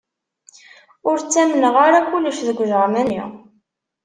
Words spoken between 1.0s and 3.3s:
Ur ttamneɣ ara kullec deg ujernan-nni